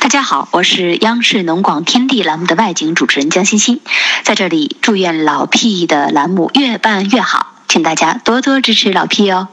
[0.00, 3.80] 大家好，我是央视农广天地栏目的外景主持人江欣欣，
[4.24, 9.48] 在这里祝愿老 P 的栏目越办越好，请大家多多支持老 P 哦。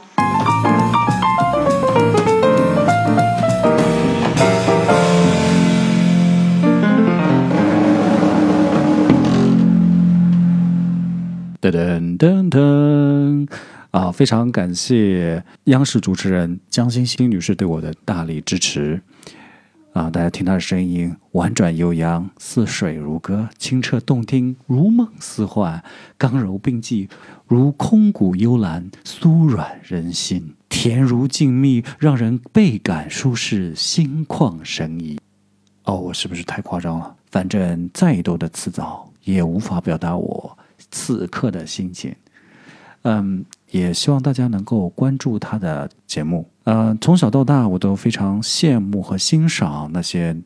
[11.60, 13.48] 噔噔噔噔
[13.90, 14.10] 啊！
[14.10, 19.02] 非常感谢央视主持人江欣欣女士对我的大力支持
[19.98, 20.08] 啊！
[20.08, 25.82] 大家听他的声音，婉转悠扬，似水如歌，清澈动听，如梦似幻，
[26.16, 27.08] 刚柔并济，
[27.48, 35.18] 如空谷幽兰，酥软人心，甜如静谧，让人倍感舒适，心旷神怡。
[35.82, 37.16] 哦，我是不是太夸张了？
[37.32, 40.56] 反正再多的辞藻也无法表达我。
[40.92, 42.14] 此刻的心情，
[43.02, 46.48] 嗯，也希望大家能够关注他的节目。
[46.64, 50.36] 呃，从小到大，我都非常羡慕和欣赏那些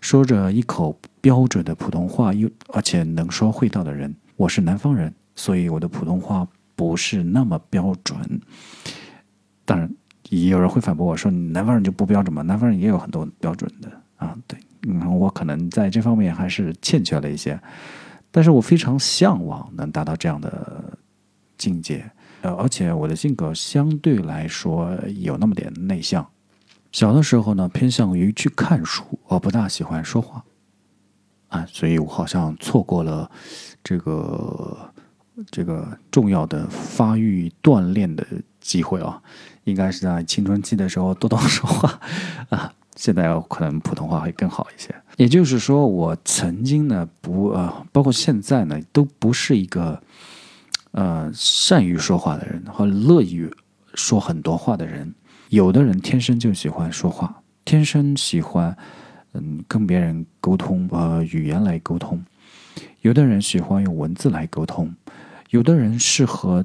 [0.00, 4.14] 说着一口标准的普通话又而且能说会道的人。
[4.36, 6.46] 我是南方人，所以我的普通话
[6.76, 8.40] 不是那么标准。
[9.64, 9.90] 当然，
[10.28, 12.42] 也有人会反驳我说：“南方人就不标准吗？
[12.42, 17.60] 南方人也有很多标准的啊。”对，嗯，我可能在这方面还是欠缺了一些。
[18.30, 20.96] 但是我非常向往能达到这样的
[21.56, 22.08] 境界，
[22.42, 26.26] 呃，而且我的性格相对来说有那么点内向。
[26.92, 30.44] 小的时候呢，偏向于去看书，而不大喜欢说话，
[31.48, 33.30] 啊，所以我好像错过了
[33.84, 34.92] 这个
[35.50, 38.26] 这个重要的发育锻炼的
[38.60, 39.22] 机会啊。
[39.64, 42.00] 应该是在青春期的时候多多说话
[42.48, 42.72] 啊。
[42.96, 44.92] 现在可能普通话会更好一些。
[45.18, 50.02] 也就是说，我曾经呢不呃，包括现在呢，都不是一个
[50.92, 53.50] 呃善于说话的人和乐于
[53.94, 55.14] 说很多话的人。
[55.50, 58.76] 有的人天生就喜欢说话，天生喜欢
[59.32, 62.22] 嗯跟别人沟通，呃语言来沟通。
[63.00, 64.94] 有的人喜欢用文字来沟通，
[65.50, 66.64] 有的人适合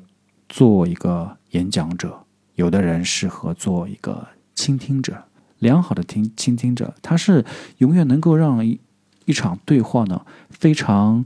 [0.50, 5.24] 做一个演讲者，有的人适合做一个倾听者。
[5.60, 7.46] 良好的听倾听者，他是
[7.78, 8.82] 永远能够让一
[9.24, 11.26] 一场对话呢非常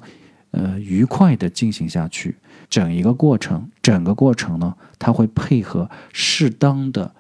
[0.52, 2.38] 呃愉快的进行下去。
[2.70, 7.16] 整一个过程，整个过程呢，他会配合适当的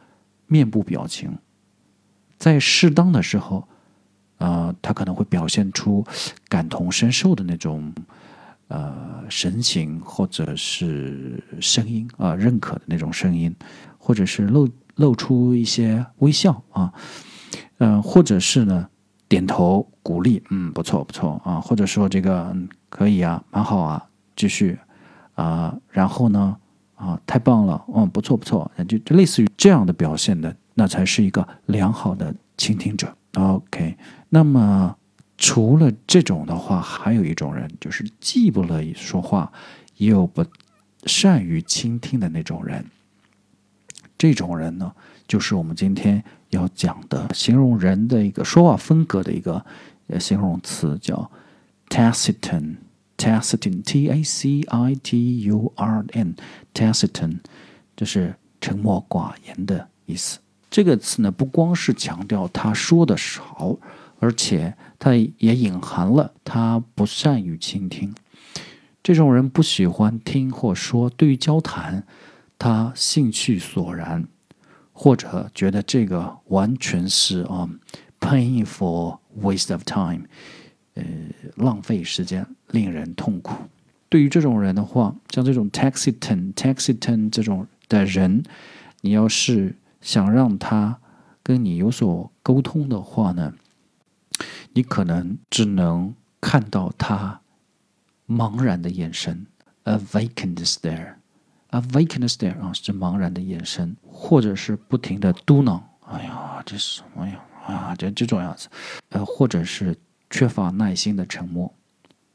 [0.47, 1.37] 面部表情，
[2.37, 3.67] 在适当的时候，
[4.37, 6.05] 呃，他可能会表现出
[6.49, 7.93] 感同身受的那种
[8.67, 13.55] 呃神情，或者是声音啊，认可的那种声音，
[13.97, 14.69] 或者是露。
[14.97, 16.91] 露出一些微笑啊，
[17.77, 18.89] 嗯，或者是呢，
[19.29, 22.55] 点头鼓励，嗯，不错不错啊，或者说这个
[22.89, 24.03] 可以啊，蛮好啊，
[24.35, 24.77] 继续
[25.35, 26.55] 啊，然后呢，
[26.95, 33.13] 啊，太棒了，嗯，不错不错，就就类似于这样的表现的，那才是一个良好的倾听者。
[33.33, 33.97] OK，
[34.29, 34.95] 那么
[35.37, 39.51] 除了这种的话，还有一种人，就是既不乐意说话，
[39.97, 40.43] 又不
[41.05, 42.83] 善于倾听的那种人。
[44.17, 44.91] 这种人呢，
[45.27, 49.63] 就是我们今天要讲的形容人的一个说话风格的一个
[50.19, 51.29] 形容词，叫
[51.89, 52.77] taciturn。
[53.17, 57.39] taciturn，t a c i t u r n，taciturn，
[57.95, 60.37] 就是沉默寡言的意思。
[60.69, 63.75] 这个词呢，不光是强调他说的少，
[64.19, 68.13] 而且它也隐含了他不善于倾听。
[69.01, 72.05] 这种人不喜欢听或说，对于交谈。
[72.59, 74.27] 他兴趣索然，
[74.91, 77.69] 或者觉得这个完全是啊
[78.19, 80.25] ，painful waste of time，
[80.95, 81.03] 呃，
[81.55, 83.53] 浪费时间，令人痛苦。
[84.09, 88.41] 对于这种人的话，像这种 taxiturn，taxiturn 这种的人，
[89.01, 90.99] 你要是想让他
[91.43, 93.53] 跟你有所沟通的话呢，
[94.73, 97.41] 你可能只能看到他
[98.27, 99.45] 茫然的眼神
[99.83, 101.16] ，a vacant stare。
[101.77, 105.79] A vacant stare 啊，是茫然的眼神，或者是不停的嘟囔
[106.09, 107.39] ：“哎呀，这什么呀？
[107.67, 108.67] 啊，这这种样子。”
[109.09, 109.95] 呃，或者是
[110.31, 111.71] 缺乏耐心的沉默。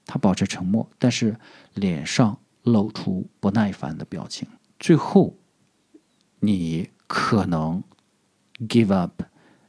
[0.07, 1.37] 他保持沉默，但是
[1.75, 4.47] 脸上露出不耐烦的表情。
[4.79, 5.35] 最后，
[6.39, 7.83] 你可能
[8.69, 9.23] give up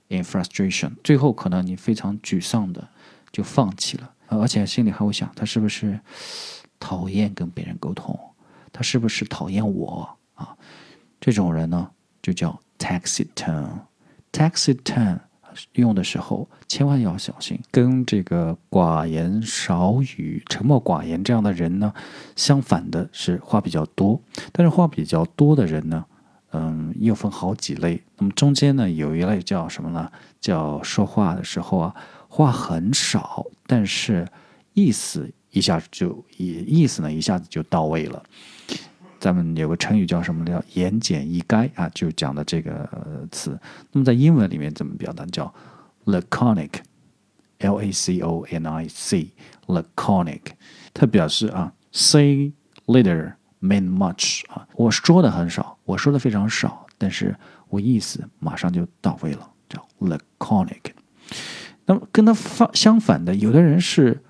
[0.09, 0.91] in frustration。
[1.03, 2.87] 最后，可能你非常沮丧的
[3.31, 5.99] 就放弃了，而且心里还会想：他是不是
[6.79, 8.19] 讨厌跟别人沟通？
[8.73, 10.57] 他是不是讨厌我啊？
[11.21, 11.89] 这种人呢，
[12.21, 13.69] 就叫 taxi turn。
[14.33, 15.19] taxi turn
[15.73, 17.57] 用的时候千万要小心。
[17.71, 21.93] 跟这个寡言少语、沉默寡言这样的人呢，
[22.35, 24.19] 相反的是话比较多。
[24.51, 26.03] 但是话比较多的人呢，
[26.51, 28.03] 嗯，又分好几类。
[28.17, 30.11] 那么中间呢，有一类叫什么呢？
[30.41, 31.95] 叫说话的时候啊，
[32.27, 34.27] 话很少，但是
[34.73, 38.21] 意思一下子就意意思呢一下子就到位了。
[39.19, 40.43] 咱们有个成语叫什么？
[40.43, 43.57] 叫言简意赅啊，就讲的这个词。
[43.93, 45.25] 那么在英文里面怎么表达？
[45.27, 45.53] 叫
[46.05, 50.41] laconic，l a c o n i c，laconic。
[50.93, 52.51] 它表示啊，say
[52.85, 53.33] little。
[53.63, 57.33] mean much 啊，我说的很少，我说的非常少，但是
[57.69, 60.81] 我意思马上就到位了，叫 laconic。
[61.85, 64.21] 那么跟他反相反的，有的人是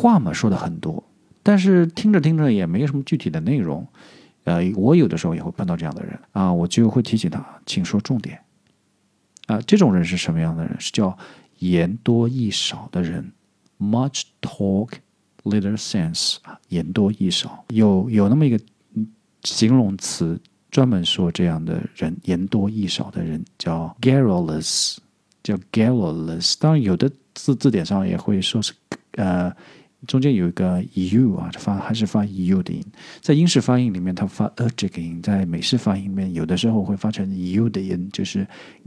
[0.00, 1.04] 话嘛说的很多，
[1.42, 3.86] 但是听着听着也没什么具体的内容。
[4.44, 8.40] 呃，我有的时候也会碰到这样的人啊，我就会提醒他，请说重点。
[9.46, 10.74] 啊，这种人是什么样的人？
[10.80, 11.16] 是叫
[11.58, 13.32] 言多意少的人
[13.78, 14.92] ，much talk。
[15.44, 18.60] Little sense 啊，言多意少，有有那么一个
[19.44, 24.96] 形容词专门说这样的人，言多意少的人叫 garrulous，
[25.42, 26.54] 叫 garrulous。
[26.58, 28.72] 当然，有的字字典上也会说是
[29.12, 29.54] 呃。
[30.06, 32.82] 中间有一个 u 啊，发还是发 u 的音，
[33.20, 38.46] 在英式发音里面，它发 a 这个音；在美式发音里面，有的时候会发成 u 的音，就是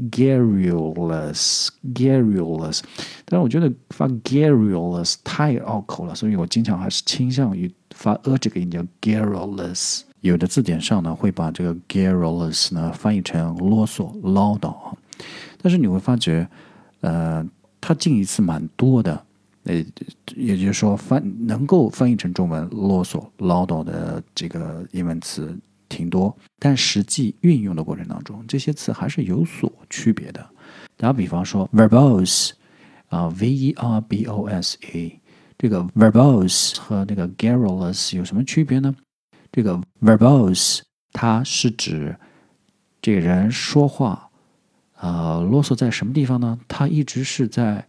[0.10, 2.82] garrulous，garrulous。
[3.26, 10.02] 但是我觉得发 garrulous 太拗口了，所以我经常还是倾向于发 a 这个音，叫 garrulous。
[10.22, 14.98] 有的字典上呢，会把这个 garrulous 呢翻译成啰嗦、唠叨啊。
[15.62, 16.50] 但是你会发觉，
[17.02, 17.48] 呃，
[17.80, 19.24] 它近义词蛮多的。
[19.66, 19.76] 呃，
[20.36, 25.58] 也就是说，翻能够翻译成中文“啰嗦”“唠叨”的这个英文词
[25.88, 30.46] 挺多，但实际运用的过程当中，这些词还是有所区别的。
[30.98, 32.52] 打比方说，verbose
[33.08, 35.20] 啊，v-e-r-b-o-s-e，
[35.58, 38.94] 这个 verbose 和那个 garrulous 有什么区别呢？
[39.50, 40.82] 这个 verbose
[41.14, 42.18] 它是指
[43.02, 44.30] 这个人说话
[44.96, 46.60] 啊啰嗦在什么地方呢？
[46.68, 47.88] 他一直是在。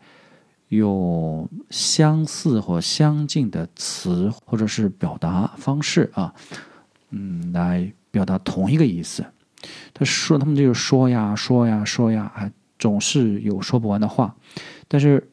[0.69, 6.35] 用相似或相近的词或者是表达方式啊，
[7.11, 9.25] 嗯，来表达同一个意思。
[9.93, 14.37] 他说，他们就是说呀，说呀，说呀，啊，总是有说不完的话。
[14.89, 15.31] 但是，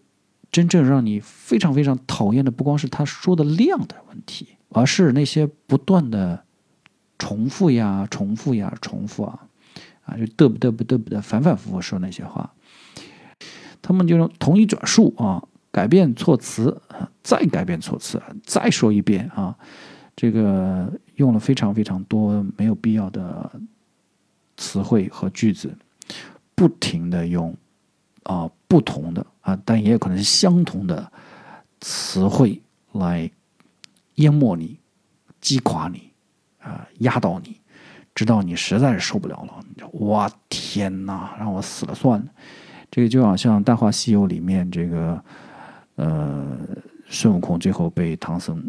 [0.51, 6.43] 真正让你非常非常讨厌的，不光是他说的量的问题，而是那些不断的
[7.17, 9.47] 重复呀，重复呀，重复啊，
[10.05, 12.53] 啊，就嘚不嘚不嘚不得，反反复复说那些话。
[13.91, 16.81] 他们就用同一转述啊，改变措辞，
[17.21, 19.53] 再改变措辞，再说一遍啊，
[20.15, 23.51] 这个用了非常非常多没有必要的
[24.55, 25.75] 词汇和句子，
[26.55, 27.53] 不停的用
[28.23, 31.11] 啊不同的啊，但也有可能是相同的
[31.81, 32.61] 词汇
[32.93, 33.29] 来
[34.15, 34.79] 淹没你、
[35.41, 36.09] 击垮你
[36.59, 37.57] 啊、压倒你，
[38.15, 42.25] 直到你实在是受不了了，你就哇天哪，让我死了算了。
[42.91, 45.23] 这个就好像《大话西游》里面这个，
[45.95, 46.45] 呃，
[47.07, 48.61] 孙悟空最后被唐僧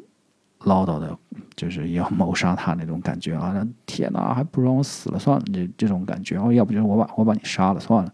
[0.61, 1.19] 唠叨的，
[1.57, 3.51] 就是要谋杀他那种感觉啊！
[3.53, 6.37] 那天哪，还不如让我死了算了，这这种感觉。
[6.39, 8.13] 哦，要不就是我把我把你杀了算了。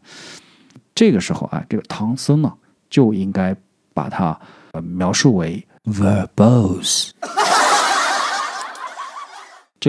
[0.95, 2.51] 这个时候啊，这个唐僧呢
[2.89, 3.55] 就应该
[3.93, 4.41] 把它
[4.83, 7.11] 描述为 verbose。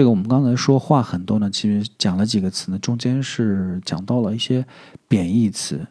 [0.00, 4.64] 这个我们刚才说话很多呢，其实讲了几个词呢，中间是讲到了一些
[5.06, 5.86] 贬义词，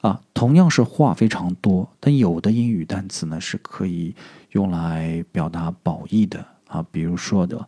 [0.00, 4.14] 啊，同样是话非常多，但有的英语单词呢是可以
[4.52, 6.46] 用来表达褒义的。
[6.68, 7.66] 啊，比如说的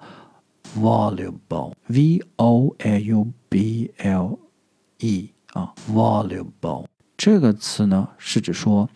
[0.78, 4.38] voluble，v o l u b l
[5.00, 8.88] e 啊，voluble 这个词呢是指说，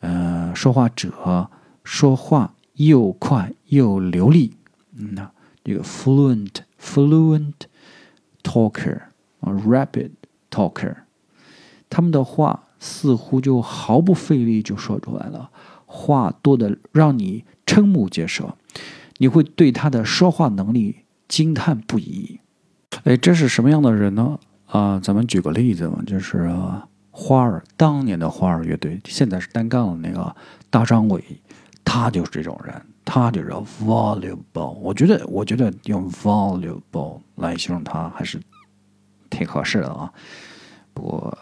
[0.00, 1.48] 呃，说话者
[1.82, 4.54] 说话又快又流利，
[4.92, 5.30] 那。
[5.66, 7.52] 这个 fluent fluent
[8.44, 9.00] talker
[9.40, 10.12] 啊，rapid
[10.48, 10.94] talker，
[11.90, 15.50] 他们的话似乎就毫不费力就说出来了，
[15.84, 18.54] 话多的让你瞠目结舌，
[19.16, 22.38] 你会对他的说话能力惊叹不已。
[23.02, 24.38] 哎，这是什么样的人呢？
[24.66, 26.48] 啊，咱们举个例子嘛，就是
[27.10, 30.36] 花儿当年的花儿乐队，现在是单杠的那个
[30.70, 31.24] 大张伟，
[31.84, 32.80] 他就是这种人。
[33.06, 38.38] 他就是 valuable，我觉得，我觉得用 valuable 来形容他还是
[39.30, 40.12] 挺合适的啊。
[40.92, 41.38] 不过，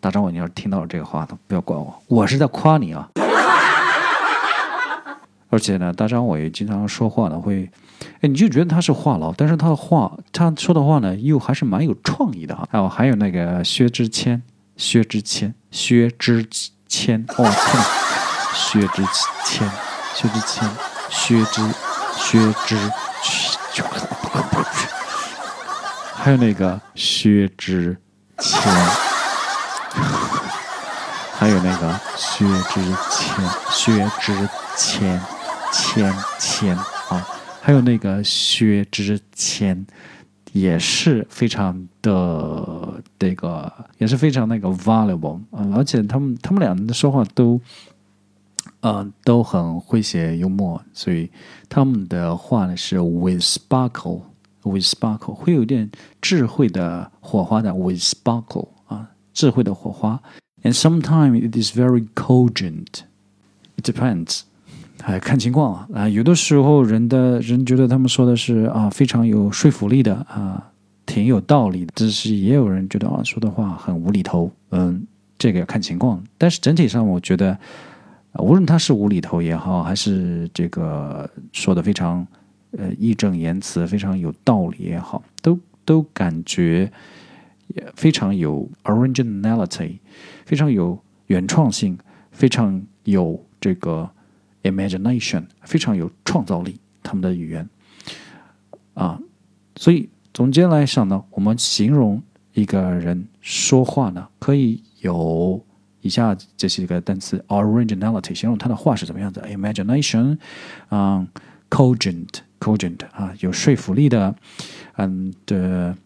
[0.00, 3.08] 大张伟，你要是听到了这个话，不要怪我，我是在夸你啊。
[5.50, 7.70] 而且呢，大张伟经常说话呢，会，
[8.20, 12.68] 哎，你就觉得他是话痨，但是他的话，他说的话呢，又还是蛮有创意的啊。
[12.72, 14.42] 还有，还有那个薛之谦，
[14.76, 16.44] 薛之谦，薛之
[16.88, 17.48] 谦，哦，
[18.52, 19.04] 薛之
[19.44, 19.70] 谦，
[20.12, 20.68] 薛之谦。
[21.10, 21.62] 薛之，
[22.16, 22.76] 薛之，
[26.14, 27.96] 还有那个薛之
[28.38, 28.72] 谦，
[31.38, 32.80] 还有那个薛之
[33.10, 35.20] 谦，薛之谦，
[35.72, 37.26] 谦谦啊，
[37.60, 39.86] 还有那个薛之谦，
[40.52, 47.60] 也是非常的这个，也是非常那个 valuable 啊，而且他们他们俩的说话都。
[48.86, 51.30] 嗯，都很诙谐幽默，所以
[51.70, 60.20] 他们的话呢是 with sparkle，with sparkle 会有点智慧的火花的 with sparkle 啊，智慧的火花。
[60.62, 63.04] And sometimes it is very cogent.
[63.76, 64.42] It depends，
[65.02, 65.88] 哎，看情况啊。
[65.94, 70.70] 啊，有的时候人的人觉得他们说的是啊非常有说服力的啊，
[71.06, 74.50] 挺有道理的，但是也有人觉得啊说的话很无厘头。
[74.72, 75.06] 嗯，
[75.38, 76.22] 这个要看情况。
[76.36, 77.58] 但是整体上，我觉得。
[78.40, 82.26] 无论他是无厘头也好，还是这个说的非常
[82.72, 86.90] 呃义正言辞、非常有道理也好，都都感觉
[87.68, 89.98] 也非常有 originality，
[90.44, 91.96] 非常有原创性，
[92.32, 94.10] 非常有这个
[94.64, 96.80] imagination，非常有创造力。
[97.04, 97.68] 他们的语言
[98.94, 99.20] 啊，
[99.76, 102.20] 所以总结来讲呢，我们形容
[102.52, 105.64] 一个人说话呢，可以有。
[106.04, 110.36] 以下这是一个单词：originality，形容他的话是怎么样子；imagination，
[110.90, 111.26] 嗯
[111.70, 114.34] ；cogent，cogent 啊，有说服力的，
[114.98, 115.96] 嗯的，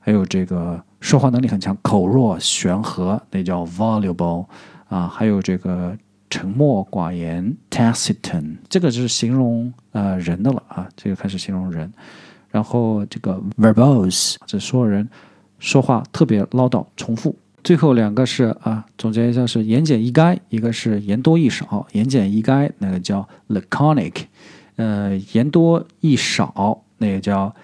[0.00, 4.46] 还有这个说话能力很强，口若悬河，那叫 voluble
[4.88, 5.96] 啊，还有这个
[6.28, 11.92] 沉默寡言，taciturn，这个就是形容呃人的了啊，这个开始形容人。
[12.50, 15.08] 然后这个 verbose，这说人
[15.60, 17.36] 说话特别唠叨，重复。
[17.62, 21.86] 最后两个是啊，总结一下是言简意赅，一个是言多意少。
[21.92, 24.14] 言简意赅那个叫 laconic，
[24.76, 27.54] 呃，言多意少那个叫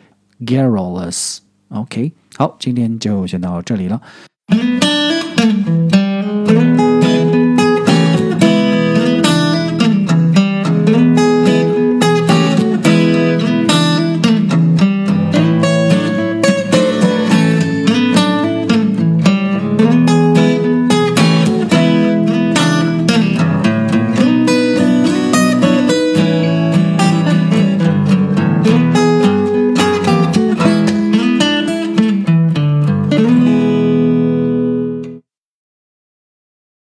[0.41, 1.39] garrulous。
[1.69, 4.01] OK，好，今天就先到这里了。